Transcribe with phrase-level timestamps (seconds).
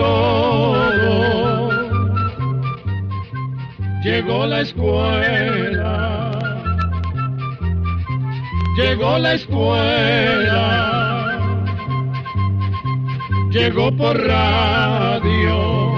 [0.00, 1.70] todo.
[4.02, 6.30] Llegó la escuela,
[8.76, 10.56] llegó la escuela,
[13.50, 15.90] llegó por radio.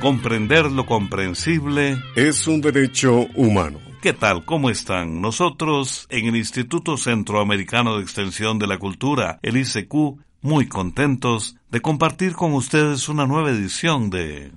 [0.00, 3.78] Comprender lo comprensible es un derecho humano.
[4.00, 4.44] ¿Qué tal?
[4.44, 5.20] ¿Cómo están?
[5.20, 11.80] Nosotros en el Instituto Centroamericano de Extensión de la Cultura, el ICQ, muy contentos de
[11.80, 14.52] compartir con ustedes una nueva edición de...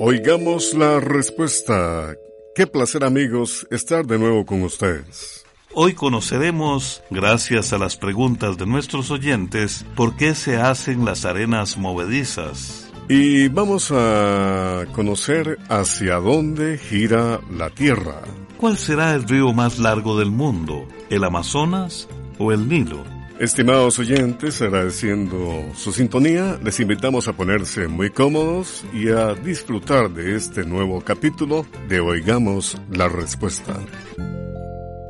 [0.00, 2.14] Oigamos la respuesta.
[2.54, 5.44] Qué placer amigos estar de nuevo con ustedes.
[5.74, 11.78] Hoy conoceremos, gracias a las preguntas de nuestros oyentes, por qué se hacen las arenas
[11.78, 12.92] movedizas.
[13.08, 18.22] Y vamos a conocer hacia dónde gira la Tierra.
[18.58, 20.86] ¿Cuál será el río más largo del mundo?
[21.10, 23.11] ¿El Amazonas o el Nilo?
[23.38, 30.36] Estimados oyentes, agradeciendo su sintonía, les invitamos a ponerse muy cómodos y a disfrutar de
[30.36, 33.74] este nuevo capítulo de Oigamos la Respuesta.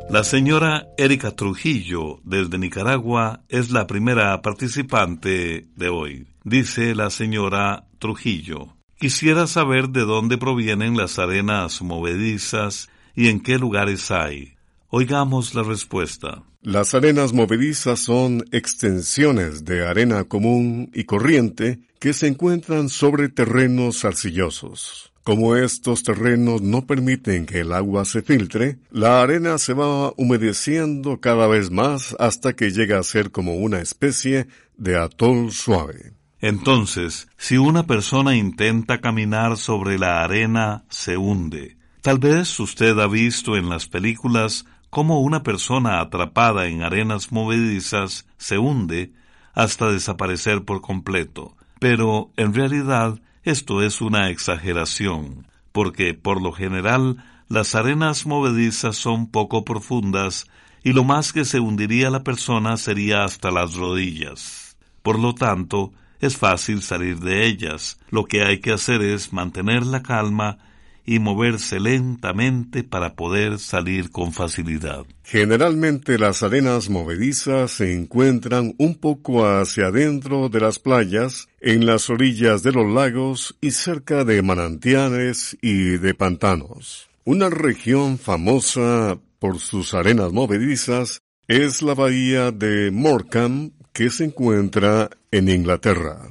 [0.08, 6.26] La señora Erika Trujillo, desde Nicaragua, es la primera participante de hoy.
[6.44, 8.76] Dice la señora Trujillo.
[8.98, 14.54] Quisiera saber de dónde provienen las arenas movedizas y en qué lugares hay.
[14.88, 16.42] Oigamos la respuesta.
[16.62, 24.04] Las arenas movedizas son extensiones de arena común y corriente que se encuentran sobre terrenos
[24.04, 25.12] arcillosos.
[25.24, 31.18] Como estos terrenos no permiten que el agua se filtre, la arena se va humedeciendo
[31.18, 34.46] cada vez más hasta que llega a ser como una especie
[34.76, 36.12] de atol suave.
[36.40, 41.76] Entonces, si una persona intenta caminar sobre la arena, se hunde.
[42.02, 48.26] Tal vez usted ha visto en las películas cómo una persona atrapada en arenas movedizas
[48.36, 49.14] se hunde
[49.54, 51.56] hasta desaparecer por completo.
[51.80, 59.28] Pero, en realidad, esto es una exageración, porque, por lo general, las arenas movedizas son
[59.30, 60.44] poco profundas
[60.84, 64.76] y lo más que se hundiría la persona sería hasta las rodillas.
[65.02, 67.98] Por lo tanto, es fácil salir de ellas.
[68.10, 70.58] Lo que hay que hacer es mantener la calma
[71.04, 75.04] y moverse lentamente para poder salir con facilidad.
[75.24, 82.10] Generalmente las arenas movedizas se encuentran un poco hacia adentro de las playas, en las
[82.10, 87.08] orillas de los lagos y cerca de manantiales y de pantanos.
[87.24, 95.10] Una región famosa por sus arenas movedizas es la bahía de Morecambe, que se encuentra
[95.30, 96.30] en Inglaterra.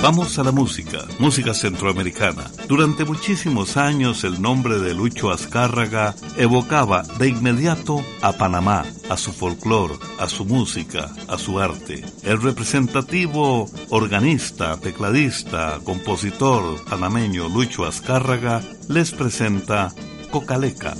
[0.00, 2.50] Vamos a la música, música centroamericana.
[2.68, 9.32] Durante muchísimos años el nombre de Lucho Azcárraga evocaba de inmediato a Panamá, a su
[9.32, 12.04] folclore, a su música, a su arte.
[12.22, 19.92] El representativo organista, tecladista, compositor panameño Lucho Azcárraga les presenta
[20.30, 20.94] Cocaleca.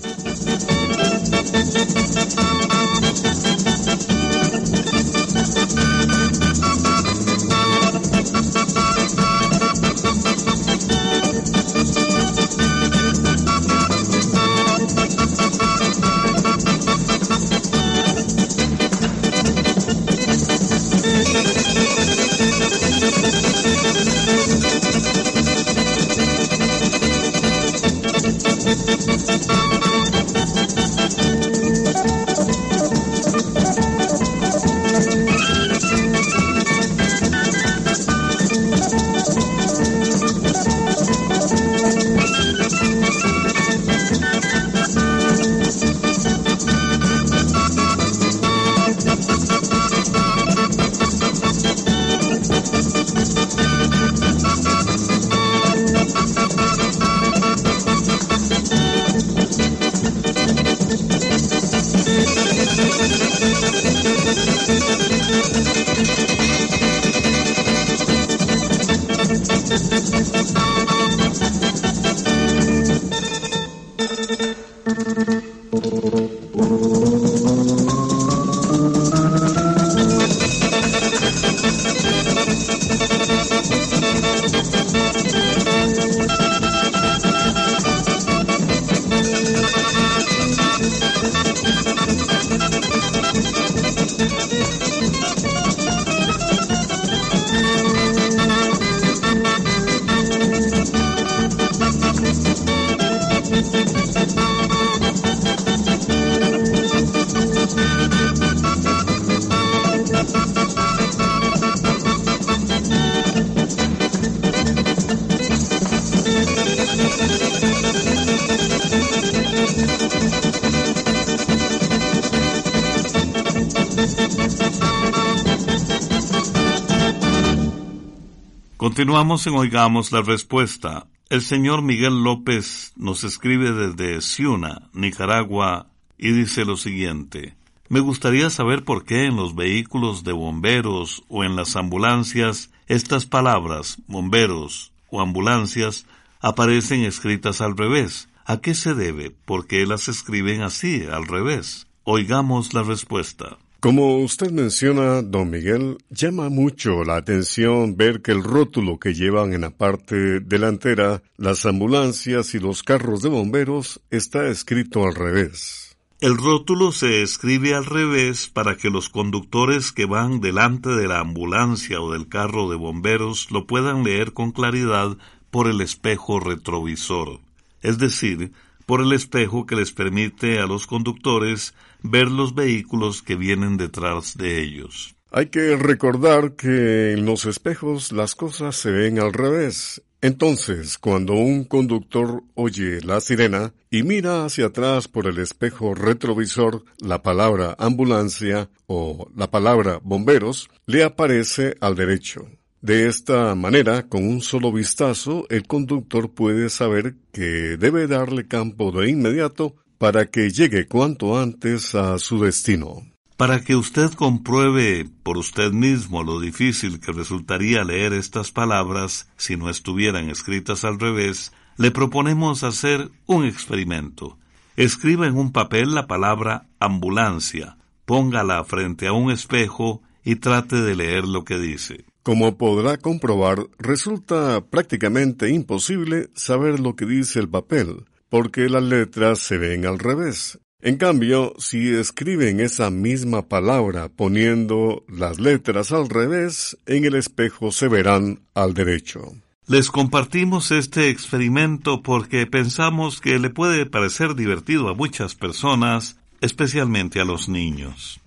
[128.98, 131.06] Continuamos en Oigamos la Respuesta.
[131.28, 135.86] El señor Miguel López nos escribe desde Ciuna, Nicaragua,
[136.18, 137.54] y dice lo siguiente.
[137.88, 143.24] Me gustaría saber por qué en los vehículos de bomberos o en las ambulancias estas
[143.24, 146.04] palabras, bomberos o ambulancias,
[146.40, 148.28] aparecen escritas al revés.
[148.46, 149.30] ¿A qué se debe?
[149.30, 151.86] ¿Por qué las escriben así, al revés?
[152.02, 153.58] Oigamos la respuesta.
[153.80, 159.52] Como usted menciona, don Miguel, llama mucho la atención ver que el rótulo que llevan
[159.52, 165.96] en la parte delantera las ambulancias y los carros de bomberos está escrito al revés.
[166.20, 171.20] El rótulo se escribe al revés para que los conductores que van delante de la
[171.20, 175.16] ambulancia o del carro de bomberos lo puedan leer con claridad
[175.52, 177.38] por el espejo retrovisor,
[177.82, 178.50] es decir,
[178.86, 184.36] por el espejo que les permite a los conductores ver los vehículos que vienen detrás
[184.36, 185.14] de ellos.
[185.30, 190.02] Hay que recordar que en los espejos las cosas se ven al revés.
[190.20, 196.82] Entonces, cuando un conductor oye la sirena y mira hacia atrás por el espejo retrovisor
[196.98, 202.48] la palabra ambulancia o la palabra bomberos, le aparece al derecho.
[202.80, 208.92] De esta manera, con un solo vistazo, el conductor puede saber que debe darle campo
[208.92, 213.02] de inmediato para que llegue cuanto antes a su destino.
[213.36, 219.56] Para que usted compruebe por usted mismo lo difícil que resultaría leer estas palabras si
[219.56, 224.38] no estuvieran escritas al revés, le proponemos hacer un experimento.
[224.76, 230.96] Escriba en un papel la palabra ambulancia, póngala frente a un espejo y trate de
[230.96, 232.04] leer lo que dice.
[232.22, 239.38] Como podrá comprobar, resulta prácticamente imposible saber lo que dice el papel, porque las letras
[239.38, 240.58] se ven al revés.
[240.80, 247.72] En cambio, si escriben esa misma palabra poniendo las letras al revés, en el espejo
[247.72, 249.32] se verán al derecho.
[249.66, 257.20] Les compartimos este experimento porque pensamos que le puede parecer divertido a muchas personas, especialmente
[257.20, 258.20] a los niños.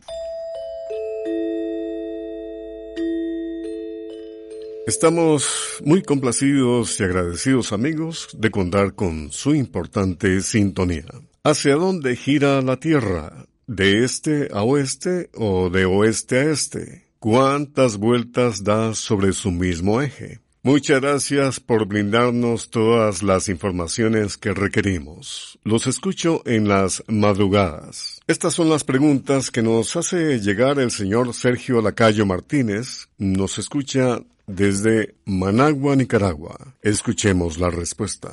[4.91, 11.05] Estamos muy complacidos y agradecidos amigos de contar con su importante sintonía.
[11.45, 13.45] ¿Hacia dónde gira la Tierra?
[13.67, 17.05] ¿De este a oeste o de oeste a este?
[17.19, 20.41] ¿Cuántas vueltas da sobre su mismo eje?
[20.61, 25.57] Muchas gracias por brindarnos todas las informaciones que requerimos.
[25.63, 28.19] Los escucho en las madrugadas.
[28.27, 33.07] Estas son las preguntas que nos hace llegar el señor Sergio Lacayo Martínez.
[33.17, 34.21] Nos escucha
[34.51, 36.75] desde Managua, Nicaragua.
[36.81, 38.29] Escuchemos la respuesta.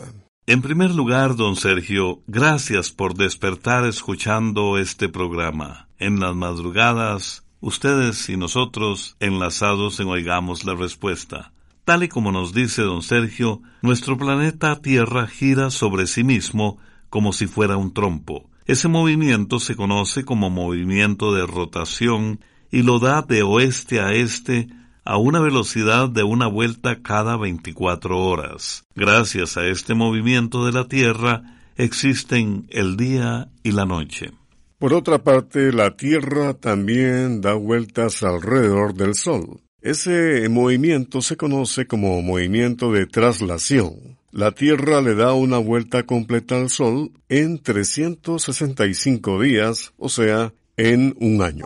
[0.47, 5.89] En primer lugar, don Sergio, gracias por despertar escuchando este programa.
[5.99, 11.53] En las madrugadas, ustedes y nosotros, enlazados en Oigamos la Respuesta.
[11.85, 16.79] Tal y como nos dice don Sergio, nuestro planeta Tierra gira sobre sí mismo
[17.09, 18.51] como si fuera un trompo.
[18.67, 22.41] Ese movimiento se conoce como movimiento de rotación
[22.71, 24.69] y lo da de oeste a este
[25.09, 28.85] a una velocidad de una vuelta cada 24 horas.
[28.95, 31.45] Gracias a este movimiento de la Tierra
[31.77, 34.33] existen el día y la noche.
[34.79, 39.63] Por otra parte, la Tierra también da vueltas alrededor del Sol.
[39.81, 44.19] Ese movimiento se conoce como movimiento de traslación.
[44.31, 51.17] La Tierra le da una vuelta completa al Sol en 365 días, o sea, en
[51.19, 51.65] un año.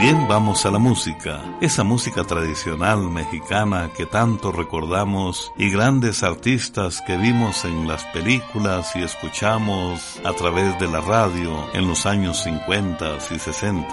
[0.00, 7.02] Bien, vamos a la música, esa música tradicional mexicana que tanto recordamos y grandes artistas
[7.06, 12.42] que vimos en las películas y escuchamos a través de la radio en los años
[12.44, 13.88] 50 y 60.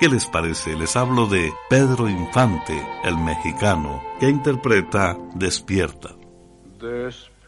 [0.00, 0.74] ¿Qué les parece?
[0.74, 6.08] Les hablo de Pedro Infante, el mexicano, que interpreta Despierta.
[6.80, 7.38] Despierta,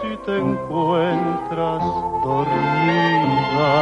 [0.00, 1.82] si te encuentras
[2.24, 3.72] dormida.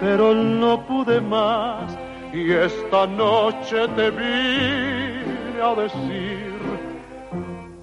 [0.00, 1.96] pero no pude más
[2.32, 6.60] y esta noche te vine a decir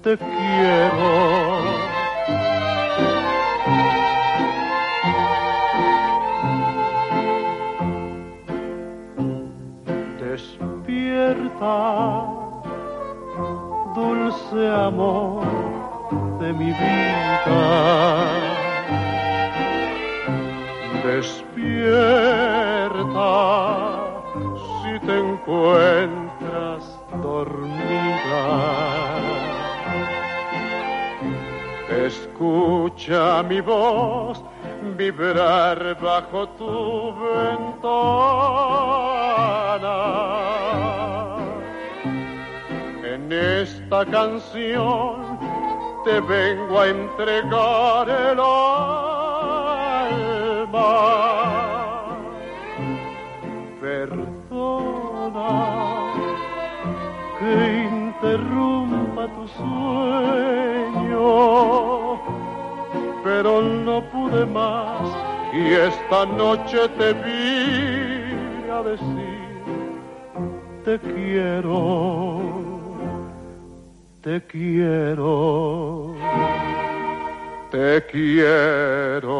[0.02, 1.77] te quiero.
[13.94, 15.42] Dulce amor
[16.38, 18.38] de mi vida
[21.04, 21.48] Despierta
[24.82, 26.82] si te encuentras
[27.22, 28.44] dormida.
[32.06, 34.44] Escucha mi voz
[34.96, 37.98] vibrar bajo tu ventana.
[43.88, 45.38] Esta canción
[46.04, 48.38] te vengo a entregar el
[53.80, 55.48] Perdona
[57.38, 61.22] que interrumpa tu sueño,
[63.24, 65.00] pero no pude más
[65.54, 69.38] y esta noche te vi a decir
[70.84, 72.67] te quiero,
[74.22, 76.14] te quiero,
[77.70, 79.38] te quiero.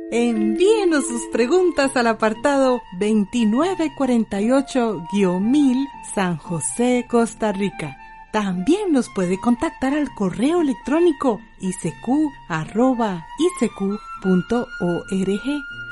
[0.10, 5.86] Envíenos sus preguntas al apartado 2948-1000
[6.16, 7.98] San José, Costa Rica.
[8.32, 12.22] También nos puede contactar al correo electrónico isq.org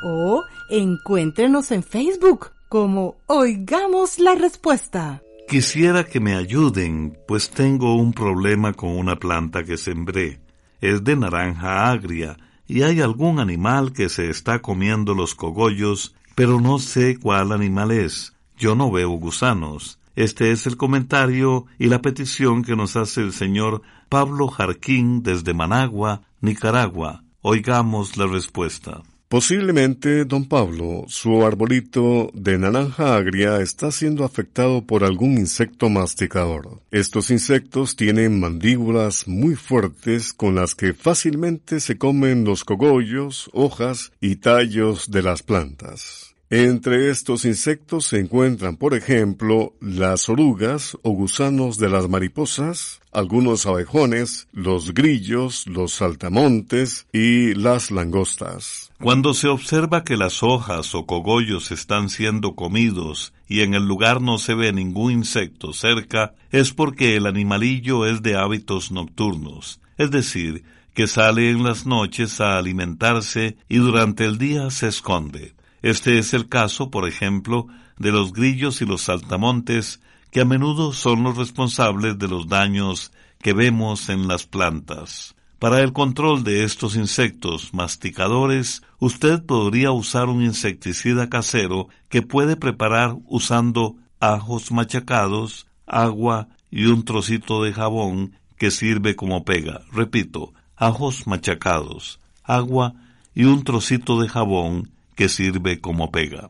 [0.05, 5.21] o encuéntrenos en Facebook como Oigamos la Respuesta.
[5.49, 10.39] Quisiera que me ayuden, pues tengo un problema con una planta que sembré.
[10.79, 16.59] Es de naranja agria y hay algún animal que se está comiendo los cogollos, pero
[16.59, 18.33] no sé cuál animal es.
[18.57, 19.99] Yo no veo gusanos.
[20.15, 25.53] Este es el comentario y la petición que nos hace el señor Pablo Jarquín desde
[25.53, 27.23] Managua, Nicaragua.
[27.41, 29.03] Oigamos la respuesta.
[29.27, 36.79] Posiblemente, don Pablo, su arbolito de naranja agria está siendo afectado por algún insecto masticador.
[36.91, 44.11] Estos insectos tienen mandíbulas muy fuertes con las que fácilmente se comen los cogollos, hojas
[44.21, 46.35] y tallos de las plantas.
[46.51, 53.65] Entre estos insectos se encuentran, por ejemplo, las orugas o gusanos de las mariposas, algunos
[53.65, 58.84] abejones, los grillos, los saltamontes y las langostas.
[59.01, 64.21] Cuando se observa que las hojas o cogollos están siendo comidos y en el lugar
[64.21, 70.11] no se ve ningún insecto cerca, es porque el animalillo es de hábitos nocturnos, es
[70.11, 75.55] decir, que sale en las noches a alimentarse y durante el día se esconde.
[75.81, 77.67] Este es el caso, por ejemplo,
[77.99, 79.99] de los grillos y los saltamontes,
[80.31, 83.11] que a menudo son los responsables de los daños
[83.41, 85.35] que vemos en las plantas.
[85.65, 92.55] Para el control de estos insectos masticadores, usted podría usar un insecticida casero que puede
[92.55, 99.81] preparar usando ajos machacados, agua y un trocito de jabón que sirve como pega.
[99.91, 102.93] Repito, ajos machacados, agua
[103.33, 106.47] y un trocito de jabón que sirve como pega.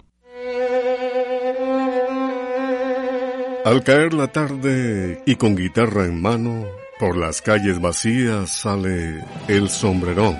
[3.63, 6.65] Al caer la tarde y con guitarra en mano,
[6.99, 10.37] por las calles vacías sale el sombrerón.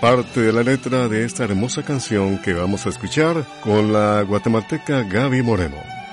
[0.00, 5.02] Parte de la letra de esta hermosa canción que vamos a escuchar con la guatemalteca
[5.02, 6.03] Gaby Moreno.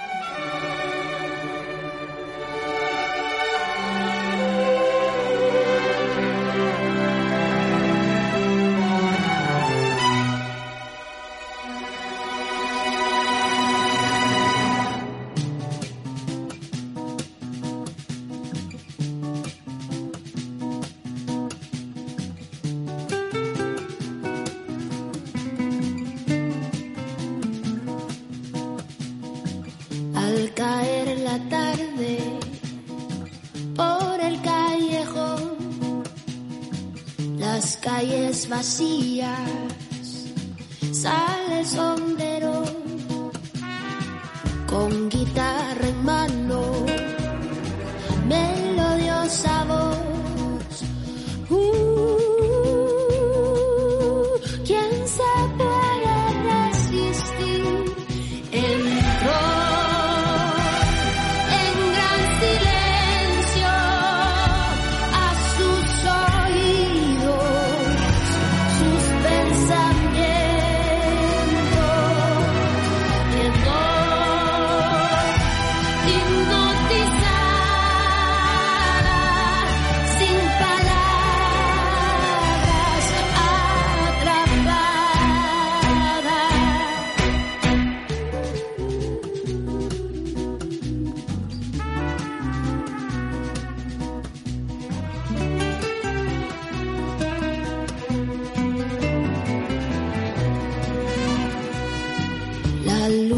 [49.31, 49.60] side.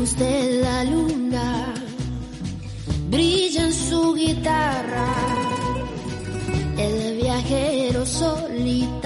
[0.04, 1.74] luz la luna
[3.10, 5.08] brilla en su guitarra
[6.78, 9.03] el viajero solitario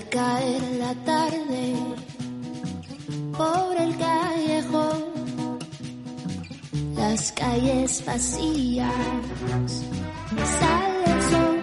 [0.00, 1.74] caer la tarde,
[3.36, 5.58] por el callejón,
[6.96, 8.94] las calles vacías,
[10.58, 11.62] sale el.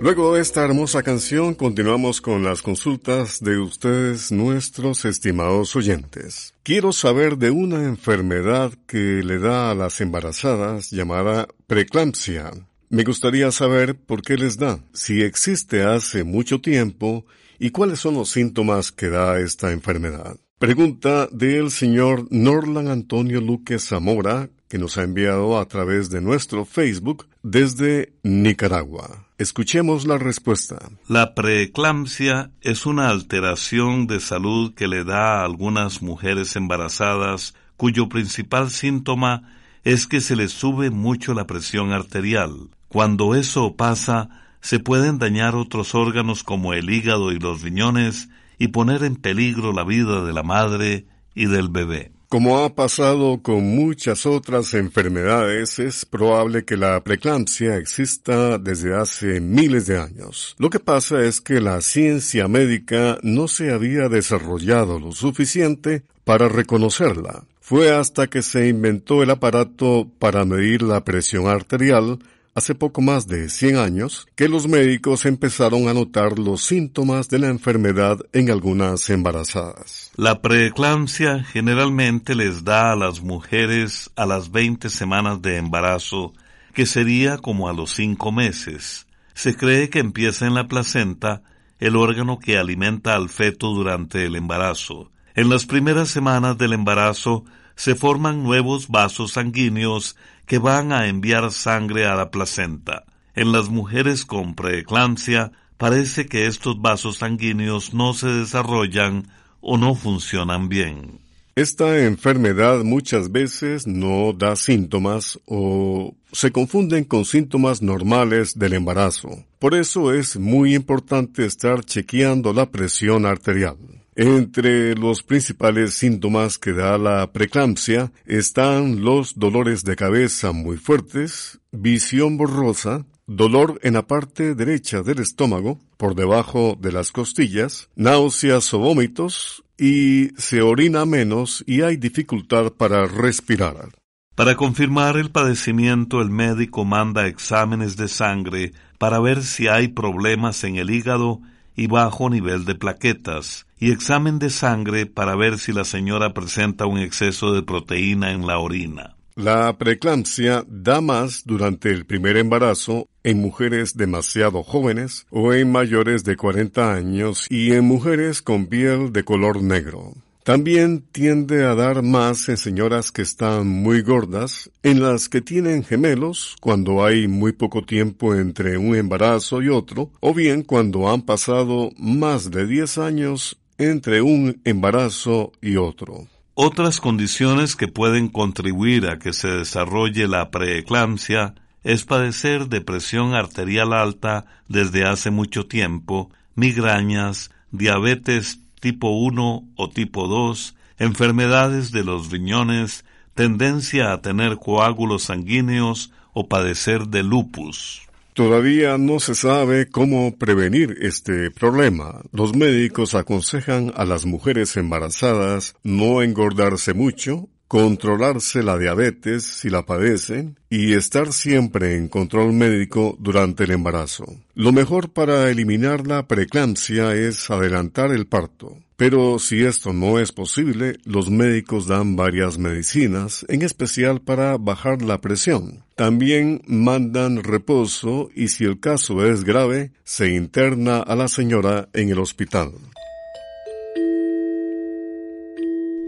[0.00, 6.54] Luego de esta hermosa canción continuamos con las consultas de ustedes, nuestros estimados oyentes.
[6.62, 12.50] Quiero saber de una enfermedad que le da a las embarazadas llamada preeclampsia.
[12.92, 17.24] Me gustaría saber por qué les da, si existe hace mucho tiempo
[17.60, 20.36] y cuáles son los síntomas que da esta enfermedad.
[20.58, 26.64] Pregunta del señor Norlan Antonio Luque Zamora, que nos ha enviado a través de nuestro
[26.64, 29.28] Facebook desde Nicaragua.
[29.38, 30.90] Escuchemos la respuesta.
[31.06, 38.08] La preeclampsia es una alteración de salud que le da a algunas mujeres embarazadas cuyo
[38.08, 42.70] principal síntoma es que se les sube mucho la presión arterial.
[42.90, 44.28] Cuando eso pasa,
[44.60, 49.72] se pueden dañar otros órganos como el hígado y los riñones y poner en peligro
[49.72, 52.10] la vida de la madre y del bebé.
[52.28, 59.40] Como ha pasado con muchas otras enfermedades, es probable que la preeclampsia exista desde hace
[59.40, 60.56] miles de años.
[60.58, 66.48] Lo que pasa es que la ciencia médica no se había desarrollado lo suficiente para
[66.48, 67.44] reconocerla.
[67.60, 72.18] Fue hasta que se inventó el aparato para medir la presión arterial
[72.54, 77.38] hace poco más de 100 años que los médicos empezaron a notar los síntomas de
[77.38, 80.10] la enfermedad en algunas embarazadas.
[80.16, 86.32] La preeclampsia generalmente les da a las mujeres a las 20 semanas de embarazo,
[86.74, 89.06] que sería como a los 5 meses.
[89.34, 91.42] Se cree que empieza en la placenta,
[91.78, 95.10] el órgano que alimenta al feto durante el embarazo.
[95.34, 97.44] En las primeras semanas del embarazo
[97.76, 100.16] se forman nuevos vasos sanguíneos
[100.50, 103.04] que van a enviar sangre a la placenta.
[103.36, 109.28] En las mujeres con preeclampsia parece que estos vasos sanguíneos no se desarrollan
[109.60, 111.20] o no funcionan bien.
[111.54, 119.44] Esta enfermedad muchas veces no da síntomas o se confunden con síntomas normales del embarazo.
[119.60, 123.76] Por eso es muy importante estar chequeando la presión arterial.
[124.16, 131.60] Entre los principales síntomas que da la preeclampsia están los dolores de cabeza muy fuertes,
[131.70, 138.74] visión borrosa, dolor en la parte derecha del estómago, por debajo de las costillas, náuseas
[138.74, 143.90] o vómitos, y se orina menos y hay dificultad para respirar.
[144.34, 150.64] Para confirmar el padecimiento, el médico manda exámenes de sangre para ver si hay problemas
[150.64, 151.40] en el hígado
[151.80, 156.84] y bajo nivel de plaquetas, y examen de sangre para ver si la señora presenta
[156.84, 159.16] un exceso de proteína en la orina.
[159.34, 166.22] La preeclampsia da más durante el primer embarazo en mujeres demasiado jóvenes o en mayores
[166.22, 170.12] de 40 años y en mujeres con piel de color negro.
[170.44, 175.84] También tiende a dar más en señoras que están muy gordas, en las que tienen
[175.84, 181.22] gemelos cuando hay muy poco tiempo entre un embarazo y otro, o bien cuando han
[181.22, 186.26] pasado más de 10 años entre un embarazo y otro.
[186.54, 193.92] Otras condiciones que pueden contribuir a que se desarrolle la preeclampsia es padecer depresión arterial
[193.92, 202.30] alta desde hace mucho tiempo, migrañas, diabetes tipo 1 o tipo 2, enfermedades de los
[202.30, 208.02] riñones, tendencia a tener coágulos sanguíneos o padecer de lupus.
[208.34, 212.22] Todavía no se sabe cómo prevenir este problema.
[212.32, 219.86] Los médicos aconsejan a las mujeres embarazadas no engordarse mucho, controlarse la diabetes si la
[219.86, 224.24] padecen y estar siempre en control médico durante el embarazo.
[224.56, 228.76] Lo mejor para eliminar la preeclampsia es adelantar el parto.
[228.96, 235.02] Pero si esto no es posible, los médicos dan varias medicinas, en especial para bajar
[235.02, 235.84] la presión.
[235.94, 242.08] También mandan reposo y si el caso es grave, se interna a la señora en
[242.08, 242.72] el hospital.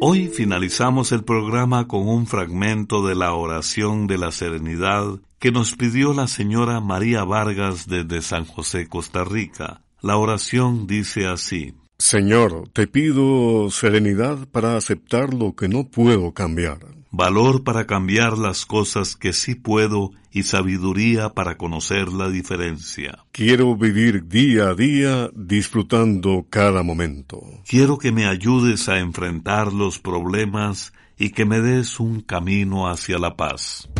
[0.05, 5.77] Hoy finalizamos el programa con un fragmento de la oración de la serenidad que nos
[5.77, 9.83] pidió la señora María Vargas desde San José, Costa Rica.
[10.01, 11.75] La oración dice así.
[11.99, 16.81] Señor, te pido serenidad para aceptar lo que no puedo cambiar
[17.13, 23.19] valor para cambiar las cosas que sí puedo y sabiduría para conocer la diferencia.
[23.33, 27.43] Quiero vivir día a día disfrutando cada momento.
[27.69, 33.19] Quiero que me ayudes a enfrentar los problemas y que me des un camino hacia
[33.19, 33.91] la paz.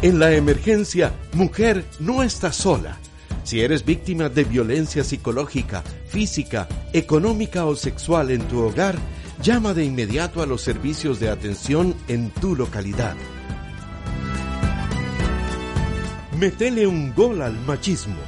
[0.00, 2.98] En la emergencia, mujer no está sola.
[3.44, 8.98] Si eres víctima de violencia psicológica, física, económica o sexual en tu hogar,
[9.42, 13.16] Llama de inmediato a los servicios de atención en tu localidad.
[16.38, 18.18] Metele un gol al machismo.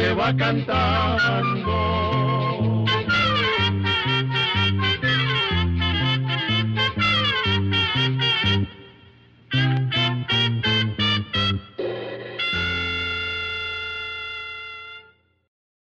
[0.00, 2.09] se va cantando